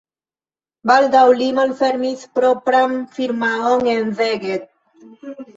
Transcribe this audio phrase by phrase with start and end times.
[0.91, 4.69] Baldaŭ li malfermis propran firmaon en Szeged.